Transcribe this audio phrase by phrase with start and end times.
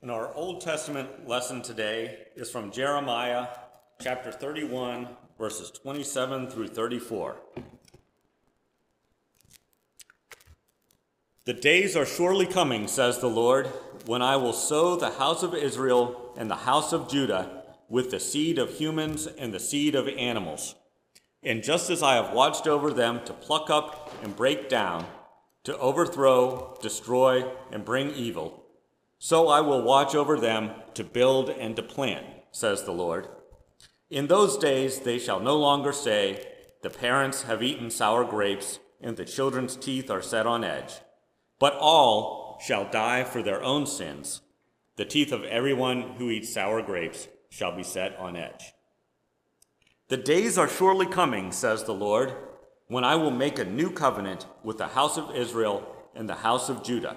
[0.00, 3.48] And our Old Testament lesson today is from Jeremiah
[4.00, 7.36] chapter 31, verses 27 through 34.
[11.46, 13.66] The days are surely coming, says the Lord,
[14.06, 18.20] when I will sow the house of Israel and the house of Judah with the
[18.20, 20.76] seed of humans and the seed of animals.
[21.42, 25.06] And just as I have watched over them to pluck up and break down,
[25.64, 28.64] to overthrow, destroy, and bring evil,
[29.18, 33.28] so I will watch over them to build and to plan, says the Lord.
[34.10, 36.46] In those days they shall no longer say,
[36.82, 40.94] The parents have eaten sour grapes, and the children's teeth are set on edge.
[41.58, 44.40] But all shall die for their own sins.
[44.96, 48.72] The teeth of everyone who eats sour grapes shall be set on edge.
[50.08, 52.34] The days are surely coming, says the Lord,
[52.86, 56.68] when I will make a new covenant with the house of Israel and the house
[56.68, 57.16] of Judah.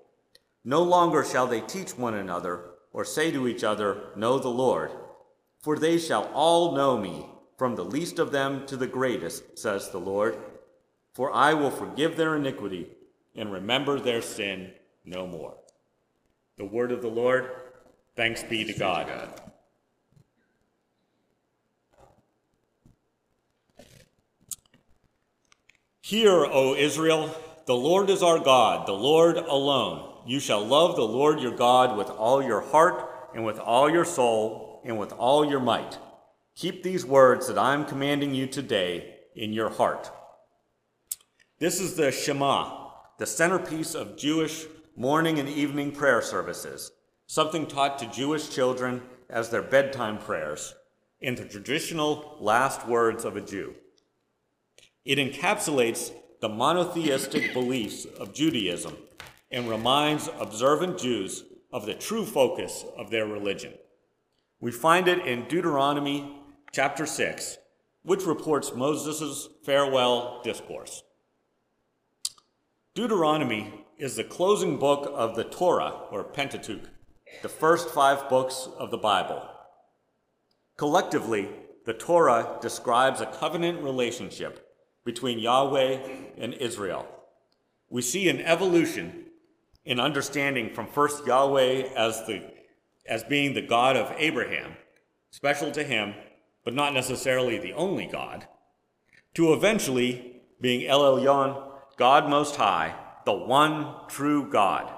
[0.63, 4.91] No longer shall they teach one another, or say to each other, Know the Lord,
[5.59, 7.25] for they shall all know me,
[7.57, 10.37] from the least of them to the greatest, says the Lord.
[11.13, 12.89] For I will forgive their iniquity
[13.35, 14.71] and remember their sin
[15.05, 15.55] no more.
[16.57, 17.49] The word of the Lord.
[18.15, 19.09] Thanks be to God.
[26.01, 27.33] Hear, O Israel,
[27.65, 30.10] the Lord is our God, the Lord alone.
[30.25, 34.05] You shall love the Lord your God with all your heart and with all your
[34.05, 35.97] soul and with all your might.
[36.55, 40.11] Keep these words that I am commanding you today in your heart.
[41.59, 44.65] This is the Shema, the centerpiece of Jewish
[44.95, 46.91] morning and evening prayer services,
[47.25, 50.75] something taught to Jewish children as their bedtime prayers
[51.19, 53.75] in the traditional last words of a Jew.
[55.05, 58.97] It encapsulates the monotheistic beliefs of Judaism
[59.51, 63.73] and reminds observant Jews of the true focus of their religion.
[64.59, 66.39] We find it in Deuteronomy
[66.71, 67.57] chapter 6,
[68.03, 71.03] which reports Moses' farewell discourse.
[72.93, 76.89] Deuteronomy is the closing book of the Torah, or Pentateuch,
[77.41, 79.47] the first five books of the Bible.
[80.77, 81.49] Collectively,
[81.85, 84.67] the Torah describes a covenant relationship
[85.05, 85.99] between Yahweh
[86.37, 87.07] and Israel.
[87.89, 89.25] We see an evolution
[89.85, 92.43] in understanding from first Yahweh as, the,
[93.07, 94.73] as being the God of Abraham,
[95.31, 96.13] special to him,
[96.63, 98.47] but not necessarily the only God,
[99.33, 104.91] to eventually being El Elyon, God Most High, the one true God.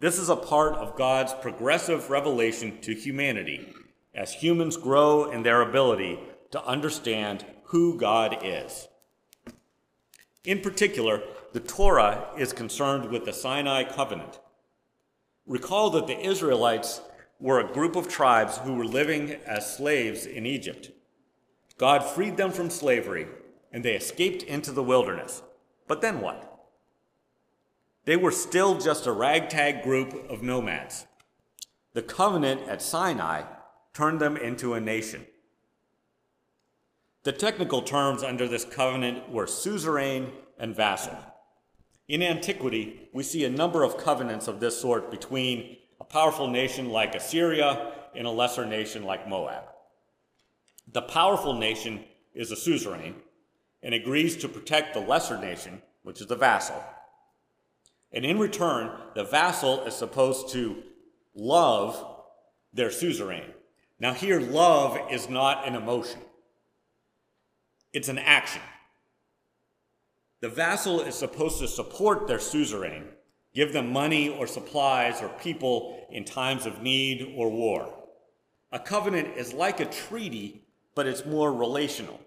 [0.00, 3.68] This is a part of God's progressive revelation to humanity
[4.14, 6.18] as humans grow in their ability
[6.50, 8.88] to understand who God is.
[10.44, 14.38] In particular, the Torah is concerned with the Sinai covenant.
[15.46, 17.00] Recall that the Israelites
[17.40, 20.90] were a group of tribes who were living as slaves in Egypt.
[21.78, 23.28] God freed them from slavery,
[23.72, 25.42] and they escaped into the wilderness.
[25.86, 26.44] But then what?
[28.04, 31.06] They were still just a ragtag group of nomads.
[31.94, 33.44] The covenant at Sinai
[33.94, 35.26] turned them into a nation.
[37.22, 41.16] The technical terms under this covenant were suzerain and vassal.
[42.08, 46.88] In antiquity, we see a number of covenants of this sort between a powerful nation
[46.88, 49.64] like Assyria and a lesser nation like Moab.
[50.90, 52.04] The powerful nation
[52.34, 53.16] is a suzerain
[53.82, 56.82] and agrees to protect the lesser nation, which is the vassal.
[58.10, 60.82] And in return, the vassal is supposed to
[61.34, 62.22] love
[62.72, 63.52] their suzerain.
[64.00, 66.20] Now, here, love is not an emotion,
[67.92, 68.62] it's an action.
[70.40, 73.04] The vassal is supposed to support their suzerain,
[73.54, 77.92] give them money or supplies or people in times of need or war.
[78.70, 80.62] A covenant is like a treaty,
[80.94, 82.20] but it's more relational.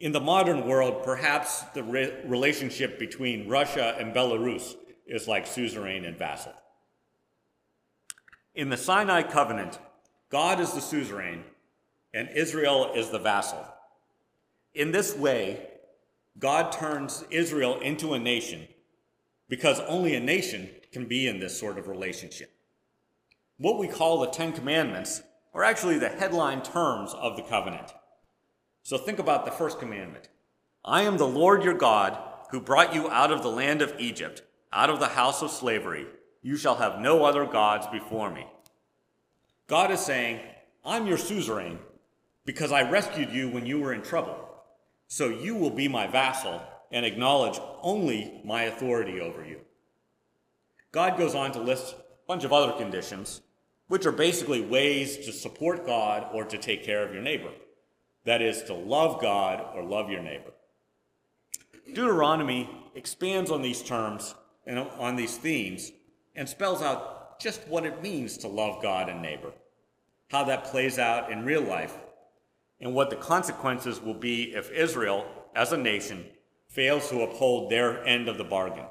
[0.00, 4.74] In the modern world, perhaps the re- relationship between Russia and Belarus
[5.06, 6.54] is like suzerain and vassal.
[8.54, 9.78] In the Sinai covenant,
[10.28, 11.44] God is the suzerain
[12.12, 13.64] and Israel is the vassal.
[14.74, 15.68] In this way,
[16.38, 18.68] God turns Israel into a nation
[19.48, 22.52] because only a nation can be in this sort of relationship.
[23.58, 25.22] What we call the Ten Commandments
[25.54, 27.94] are actually the headline terms of the covenant.
[28.82, 30.28] So think about the first commandment
[30.84, 32.18] I am the Lord your God
[32.50, 34.42] who brought you out of the land of Egypt,
[34.72, 36.06] out of the house of slavery.
[36.42, 38.46] You shall have no other gods before me.
[39.66, 40.40] God is saying,
[40.84, 41.78] I'm your suzerain
[42.44, 44.45] because I rescued you when you were in trouble.
[45.08, 49.60] So you will be my vassal and acknowledge only my authority over you.
[50.92, 53.42] God goes on to list a bunch of other conditions,
[53.88, 57.50] which are basically ways to support God or to take care of your neighbor.
[58.24, 60.52] That is, to love God or love your neighbor.
[61.86, 64.34] Deuteronomy expands on these terms
[64.66, 65.92] and on these themes
[66.34, 69.52] and spells out just what it means to love God and neighbor,
[70.30, 71.96] how that plays out in real life,
[72.80, 76.26] and what the consequences will be if Israel, as a nation,
[76.68, 78.84] fails to uphold their end of the bargain.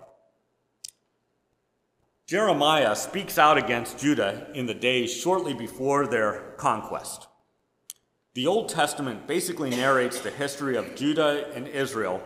[2.28, 7.28] Jeremiah speaks out against Judah in the days shortly before their conquest.
[8.34, 12.24] The Old Testament basically narrates the history of Judah and Israel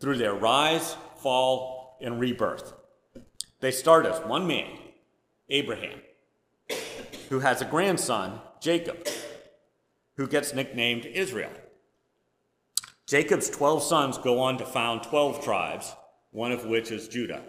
[0.00, 2.72] through their rise, fall, and rebirth.
[3.60, 4.70] They start as one man,
[5.48, 6.00] Abraham,
[7.28, 9.06] who has a grandson, Jacob,
[10.16, 11.52] who gets nicknamed Israel.
[13.06, 15.92] Jacob's 12 sons go on to found 12 tribes,
[16.30, 17.42] one of which is Judah.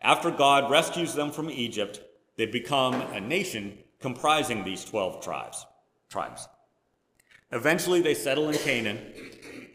[0.00, 2.00] After God rescues them from Egypt,
[2.36, 5.66] they become a nation comprising these 12 tribes.
[6.08, 6.48] tribes.
[7.50, 8.98] Eventually, they settle in Canaan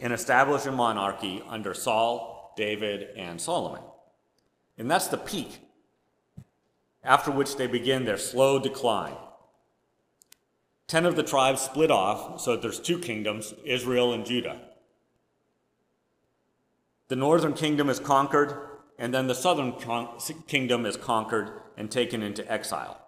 [0.01, 3.83] and establish a monarchy under Saul, David, and Solomon.
[4.77, 5.59] And that's the peak,
[7.03, 9.15] after which they begin their slow decline.
[10.87, 14.61] Ten of the tribes split off, so there's two kingdoms Israel and Judah.
[17.09, 18.57] The northern kingdom is conquered,
[18.97, 20.17] and then the southern con-
[20.47, 23.01] kingdom is conquered and taken into exile.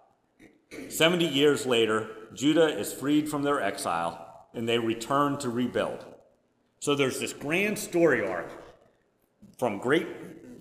[0.88, 6.04] 70 years later, Judah is freed from their exile, and they return to rebuild.
[6.80, 8.50] So there's this grand story arc
[9.58, 10.06] from great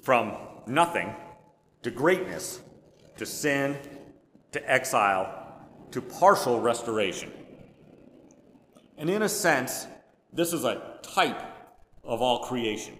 [0.03, 0.35] from
[0.67, 1.13] nothing
[1.83, 2.61] to greatness
[3.17, 3.77] to sin
[4.51, 5.38] to exile
[5.91, 7.31] to partial restoration.
[8.97, 9.87] And in a sense,
[10.31, 11.41] this is a type
[12.03, 12.99] of all creation.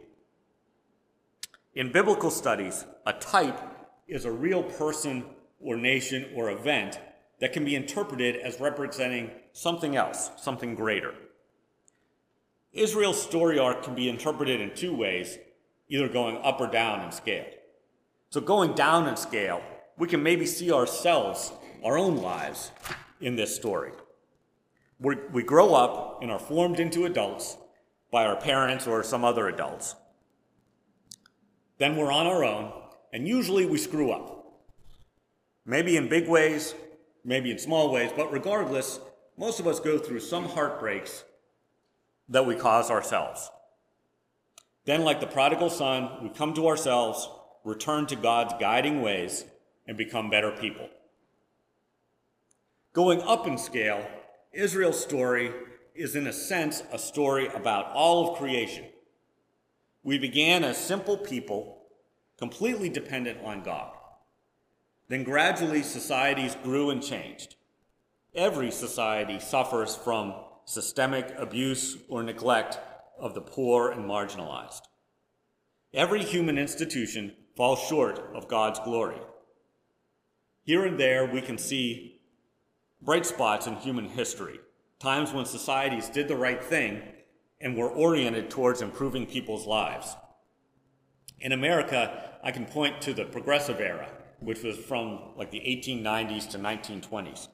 [1.74, 3.60] In biblical studies, a type
[4.08, 5.26] is a real person
[5.60, 7.00] or nation or event
[7.40, 11.14] that can be interpreted as representing something else, something greater.
[12.74, 15.38] Israel's story arc can be interpreted in two ways,
[15.88, 17.46] either going up or down in scale.
[18.30, 19.62] So, going down in scale,
[19.98, 21.52] we can maybe see ourselves,
[21.84, 22.72] our own lives,
[23.22, 23.92] in this story.
[25.00, 27.58] we we grow up and are formed into adults
[28.12, 29.96] by our parents or some other adults.
[31.78, 32.74] Then we're on our own,
[33.14, 34.26] and usually we screw up.
[35.66, 36.76] Maybe in big ways,
[37.24, 39.00] maybe in small ways, but regardless,
[39.38, 41.24] most of us go through some heartbreaks
[42.28, 43.50] that we cause ourselves.
[44.86, 47.30] Then, like the prodigal son, we come to ourselves,
[47.64, 49.46] return to God's guiding ways,
[49.88, 50.90] and become better people.
[52.94, 54.08] Going up in scale,
[54.52, 55.52] Israel's story
[55.94, 58.86] is, in a sense, a story about all of creation.
[60.04, 61.84] We began as simple people,
[62.38, 63.92] completely dependent on God.
[65.08, 67.56] Then gradually societies grew and changed.
[68.34, 70.34] Every society suffers from
[70.66, 72.80] systemic abuse or neglect
[73.20, 74.82] of the poor and marginalized.
[75.94, 79.20] Every human institution falls short of God's glory.
[80.64, 82.19] Here and there, we can see
[83.02, 84.60] bright spots in human history,
[85.00, 87.02] times when societies did the right thing
[87.62, 90.16] and were oriented towards improving people's lives.
[91.40, 96.50] In America, I can point to the progressive era, which was from like the 1890s
[96.50, 97.48] to 1920s.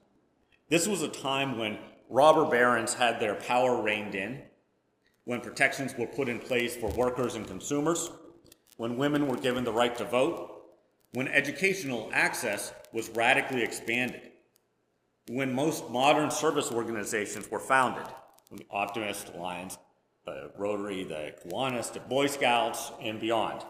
[0.70, 1.78] This was a time when
[2.10, 4.42] robber barons had their power reined in,
[5.26, 8.12] when protections were put in place for workers and consumers,
[8.78, 10.52] when women were given the right to vote,
[11.14, 14.32] when educational access was radically expanded,
[15.28, 18.06] when most modern service organizations were founded,
[18.52, 19.78] the Optimist, Alliance,
[20.26, 23.64] the Rotary, the Kiwanis, the Boy Scouts, and beyond.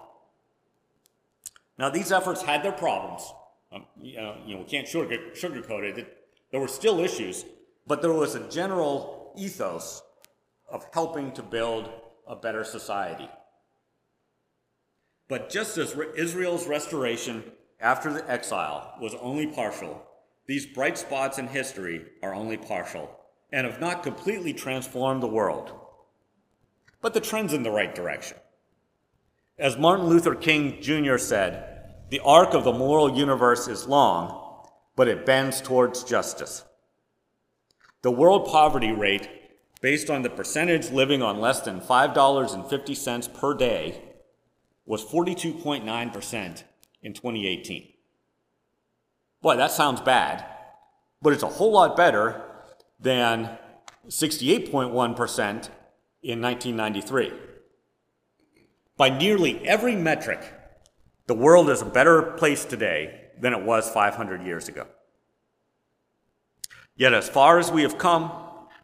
[1.77, 3.23] Now, these efforts had their problems.
[3.71, 6.17] Um, you, know, you know, we can't sugarcoat it.
[6.51, 7.45] There were still issues,
[7.87, 10.01] but there was a general ethos
[10.69, 11.89] of helping to build
[12.27, 13.29] a better society.
[15.27, 17.43] But just as Israel's restoration
[17.79, 20.05] after the exile was only partial,
[20.47, 23.09] these bright spots in history are only partial
[23.51, 25.71] and have not completely transformed the world.
[27.01, 28.37] But the trend's in the right direction.
[29.57, 31.17] As Martin Luther King Jr.
[31.17, 36.63] said, the arc of the moral universe is long, but it bends towards justice.
[38.01, 39.29] The world poverty rate,
[39.81, 44.01] based on the percentage living on less than $5.50 per day,
[44.85, 46.63] was 42.9%
[47.01, 47.94] in 2018.
[49.45, 50.43] Boy, that sounds bad,
[51.21, 52.41] but it's a whole lot better
[52.99, 53.59] than
[54.07, 54.89] 68.1%
[56.23, 57.31] in 1993.
[58.97, 60.51] By nearly every metric,
[61.27, 64.87] the world is a better place today than it was 500 years ago.
[66.95, 68.31] Yet, as far as we have come,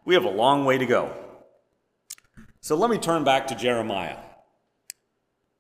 [0.06, 1.12] we have a long way to go.
[2.60, 4.20] So let me turn back to Jeremiah.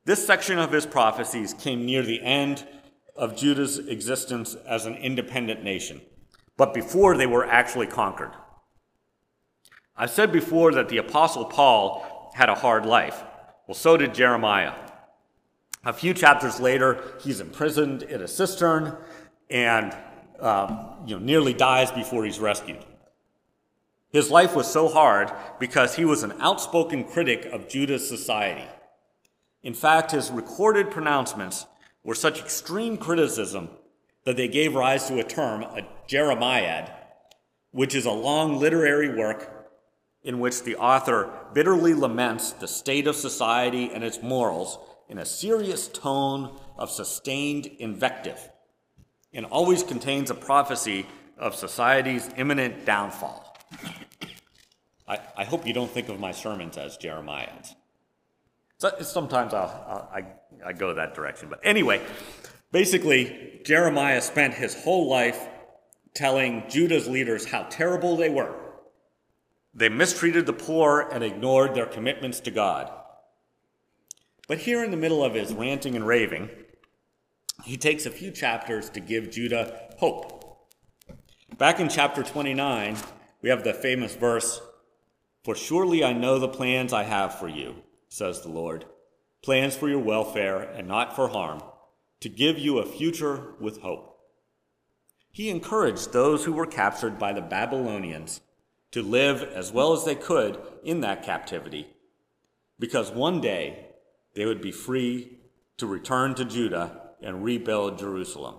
[0.05, 2.67] This section of his prophecies came near the end
[3.15, 6.01] of Judah's existence as an independent nation,
[6.57, 8.31] but before they were actually conquered.
[9.95, 13.23] I've said before that the Apostle Paul had a hard life.
[13.67, 14.73] Well, so did Jeremiah.
[15.83, 18.97] A few chapters later, he's imprisoned in a cistern
[19.49, 19.95] and
[20.39, 22.83] um, you know, nearly dies before he's rescued.
[24.09, 28.67] His life was so hard because he was an outspoken critic of Judah's society.
[29.63, 31.65] In fact, his recorded pronouncements
[32.03, 33.70] were such extreme criticism
[34.24, 36.91] that they gave rise to a term, a Jeremiad,
[37.72, 39.70] which is a long literary work
[40.24, 44.77] in which the author bitterly laments the state of society and its morals
[45.10, 48.50] in a serious tone of sustained invective,
[49.34, 51.05] and always contains a prophecy
[51.38, 53.58] of society's imminent downfall.
[55.08, 57.75] I, I hope you don't think of my sermons as Jeremiads.
[58.81, 60.23] So, sometimes I'll, i
[60.65, 61.50] I go that direction.
[61.50, 62.01] But anyway,
[62.71, 65.47] basically, Jeremiah spent his whole life
[66.15, 68.55] telling Judah's leaders how terrible they were.
[69.75, 72.91] They mistreated the poor and ignored their commitments to God.
[74.47, 76.50] But here in the middle of his ranting and raving,
[77.63, 80.67] he takes a few chapters to give Judah hope.
[81.55, 82.97] Back in chapter 29,
[83.43, 84.59] we have the famous verse
[85.43, 88.85] For surely I know the plans I have for you, says the Lord
[89.41, 91.63] plans for your welfare and not for harm,
[92.19, 94.19] to give you a future with hope.
[95.31, 98.41] He encouraged those who were captured by the Babylonians
[98.91, 101.87] to live as well as they could in that captivity,
[102.77, 103.87] because one day
[104.35, 105.39] they would be free
[105.77, 108.55] to return to Judah and rebuild Jerusalem.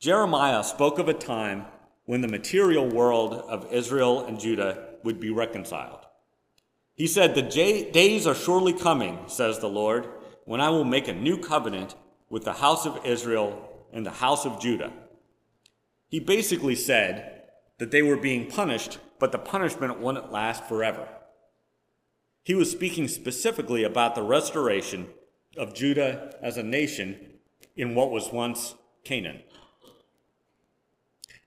[0.00, 1.64] Jeremiah spoke of a time
[2.04, 6.03] when the material world of Israel and Judah would be reconciled.
[6.94, 10.08] He said, The days are surely coming, says the Lord,
[10.44, 11.96] when I will make a new covenant
[12.30, 14.92] with the house of Israel and the house of Judah.
[16.08, 17.42] He basically said
[17.78, 21.08] that they were being punished, but the punishment wouldn't last forever.
[22.44, 25.08] He was speaking specifically about the restoration
[25.56, 27.18] of Judah as a nation
[27.76, 29.42] in what was once Canaan.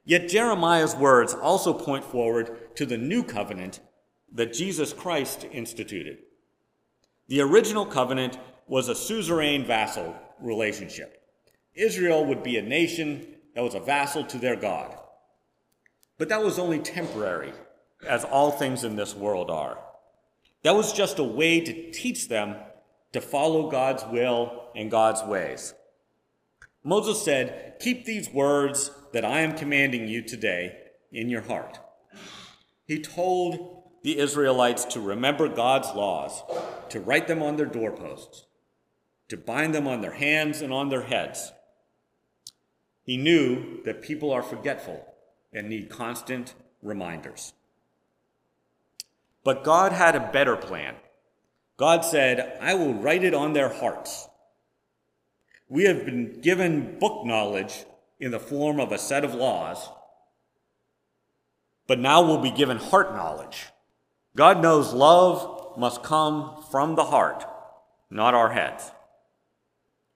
[0.04, 3.80] Yet Jeremiah's words also point forward to the new covenant
[4.34, 6.20] that Jesus Christ instituted.
[7.28, 11.22] The original covenant was a suzerain vassal relationship.
[11.74, 14.98] Israel would be a nation that was a vassal to their God.
[16.18, 17.54] But that was only temporary,
[18.08, 19.78] as all things in this world are.
[20.64, 22.56] That was just a way to teach them
[23.14, 25.74] to follow God's will and God's ways.
[26.84, 30.78] Moses said, Keep these words that I am commanding you today
[31.12, 31.80] in your heart.
[32.86, 36.44] He told the Israelites to remember God's laws,
[36.90, 38.46] to write them on their doorposts,
[39.30, 41.52] to bind them on their hands and on their heads.
[43.04, 45.06] He knew that people are forgetful
[45.54, 47.54] and need constant reminders.
[49.44, 50.96] But God had a better plan.
[51.78, 54.28] God said, I will write it on their hearts.
[55.70, 57.86] We have been given book knowledge
[58.20, 59.90] in the form of a set of laws,
[61.88, 63.68] but now we'll be given heart knowledge.
[64.38, 67.44] God knows love must come from the heart,
[68.12, 68.92] not our heads.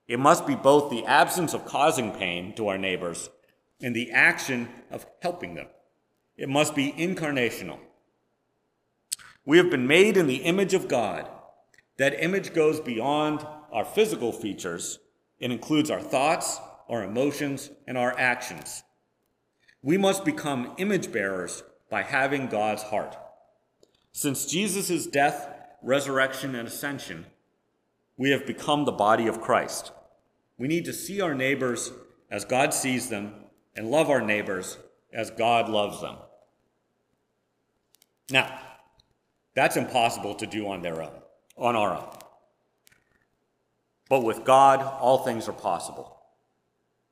[0.07, 3.31] It must be both the absence of causing pain to our neighbors
[3.81, 5.65] and the action of helping them.
[6.37, 7.79] It must be incarnational.
[9.43, 11.27] We have been made in the image of God.
[11.97, 14.99] That image goes beyond our physical features,
[15.39, 18.83] it includes our thoughts, our emotions, and our actions.
[19.81, 23.17] We must become image bearers by having God's heart.
[24.11, 25.47] Since Jesus' death,
[25.81, 27.25] resurrection, and ascension,
[28.17, 29.91] we have become the body of Christ.
[30.57, 31.91] We need to see our neighbors
[32.29, 33.33] as God sees them
[33.75, 34.77] and love our neighbors
[35.13, 36.17] as God loves them.
[38.29, 38.59] Now,
[39.55, 41.13] that's impossible to do on their own,
[41.57, 42.13] on our own.
[44.07, 46.21] But with God, all things are possible.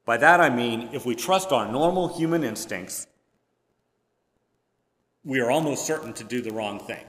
[0.06, 3.08] By that I mean, if we trust our normal human instincts,
[5.30, 7.06] we are almost certain to do the wrong thing.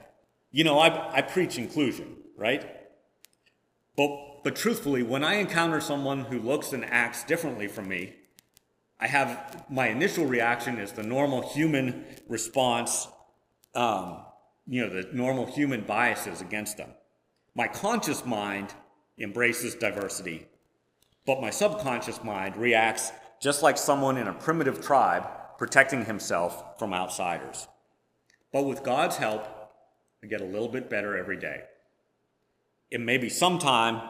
[0.51, 2.63] You know, I, I preach inclusion, right?
[3.97, 8.13] But, but truthfully, when I encounter someone who looks and acts differently from me,
[8.99, 13.07] I have my initial reaction is the normal human response,
[13.73, 14.19] um,
[14.67, 16.91] you know, the normal human biases against them.
[17.55, 18.71] My conscious mind
[19.17, 20.45] embraces diversity,
[21.25, 23.11] but my subconscious mind reacts
[23.41, 27.67] just like someone in a primitive tribe protecting himself from outsiders.
[28.51, 29.47] But with God's help,
[30.23, 31.63] I get a little bit better every day.
[32.89, 34.01] It may be sometime,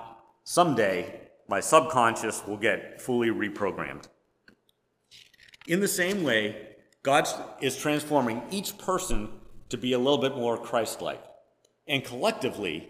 [0.44, 4.08] someday, my subconscious will get fully reprogrammed.
[5.68, 6.70] In the same way,
[7.04, 7.28] God
[7.62, 9.30] is transforming each person
[9.70, 11.24] to be a little bit more Christ like.
[11.88, 12.90] And collectively,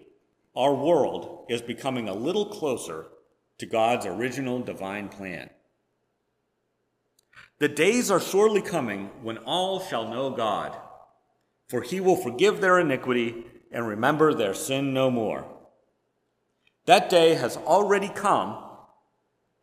[0.55, 3.07] our world is becoming a little closer
[3.57, 5.49] to God's original divine plan.
[7.59, 10.75] The days are surely coming when all shall know God,
[11.71, 15.45] for he will forgive their iniquity and remember their sin no more.
[16.85, 18.61] That day has already come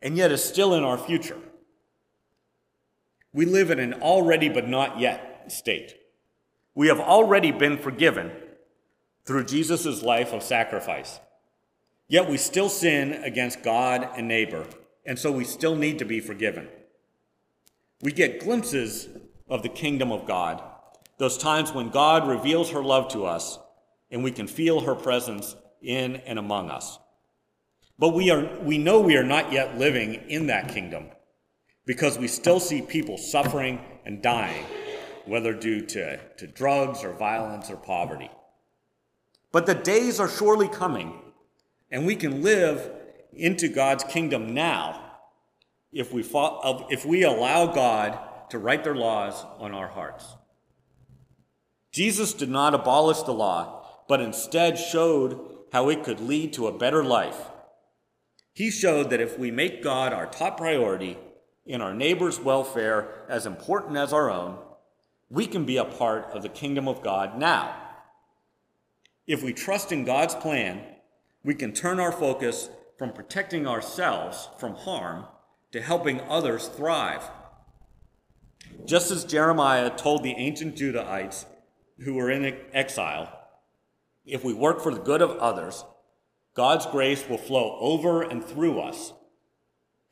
[0.01, 1.37] and yet is still in our future.
[3.31, 5.97] We live in an already but not yet state.
[6.73, 8.31] We have already been forgiven
[9.23, 11.19] through Jesus' life of sacrifice.
[12.07, 14.65] Yet we still sin against God and neighbor,
[15.05, 16.69] and so we still need to be forgiven.
[18.01, 19.09] We get glimpses
[19.47, 20.63] of the kingdom of God,
[21.19, 23.59] those times when God reveals her love to us
[24.09, 26.97] and we can feel her presence in and among us.
[27.99, 31.09] But we, are, we know we are not yet living in that kingdom
[31.85, 34.65] because we still see people suffering and dying,
[35.25, 38.31] whether due to, to drugs or violence or poverty.
[39.51, 41.19] But the days are surely coming,
[41.91, 42.91] and we can live
[43.33, 45.17] into God's kingdom now
[45.91, 46.23] if we,
[46.89, 50.25] if we allow God to write their laws on our hearts.
[51.91, 55.39] Jesus did not abolish the law, but instead showed
[55.71, 57.49] how it could lead to a better life.
[58.53, 61.17] He showed that if we make God our top priority,
[61.65, 64.57] in our neighbor's welfare as important as our own,
[65.29, 67.75] we can be a part of the kingdom of God now.
[69.27, 70.81] If we trust in God's plan,
[71.43, 75.25] we can turn our focus from protecting ourselves from harm
[75.71, 77.29] to helping others thrive.
[78.85, 81.45] Just as Jeremiah told the ancient Judahites
[82.03, 83.31] who were in exile,
[84.25, 85.83] if we work for the good of others,
[86.55, 89.13] God's grace will flow over and through us,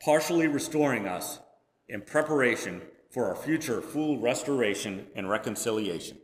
[0.02, 1.40] partially restoring us
[1.88, 6.18] in preparation for our future full restoration and reconciliation.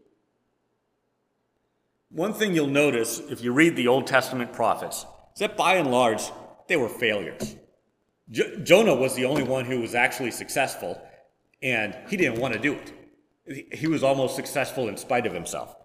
[2.11, 5.91] One thing you'll notice if you read the Old Testament prophets is that by and
[5.91, 6.23] large,
[6.69, 7.57] they were failures.
[8.31, 11.01] Jo- Jonah was the only one who was actually successful,
[11.63, 12.93] and he didn't want to do it.
[13.47, 15.77] He was almost successful in spite of himself.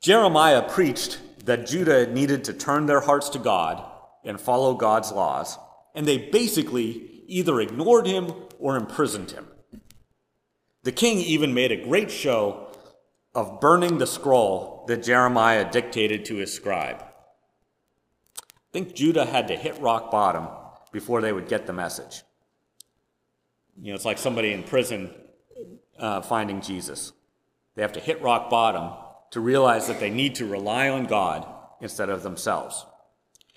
[0.00, 3.84] Jeremiah preached that Judah needed to turn their hearts to God
[4.24, 5.58] and follow God's laws,
[5.94, 9.46] and they basically either ignored him or imprisoned him.
[10.84, 12.68] The king even made a great show
[13.34, 17.04] of burning the scroll that Jeremiah dictated to his scribe.
[18.38, 20.48] I think Judah had to hit rock bottom
[20.92, 22.22] before they would get the message.
[23.80, 25.10] You know, it's like somebody in prison
[25.98, 27.12] uh, finding Jesus.
[27.74, 28.92] They have to hit rock bottom
[29.30, 31.46] to realize that they need to rely on God
[31.80, 32.86] instead of themselves.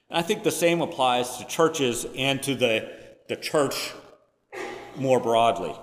[0.10, 3.00] And I think the same applies to churches and to the
[3.30, 3.94] the church
[4.98, 5.74] more broadly.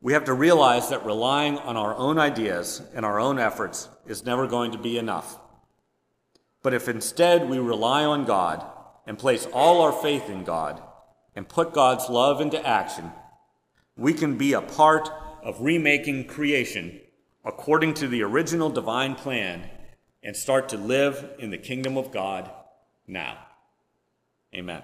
[0.00, 4.24] We have to realize that relying on our own ideas and our own efforts is
[4.24, 5.40] never going to be enough.
[6.62, 8.64] But if instead we rely on God
[9.04, 10.80] and place all our faith in God
[11.34, 13.10] and put God's love into action,
[13.98, 15.10] we can be a part
[15.42, 17.00] of remaking creation
[17.44, 19.68] according to the original divine plan
[20.22, 22.50] and start to live in the kingdom of God
[23.06, 23.38] now.
[24.54, 24.82] Amen.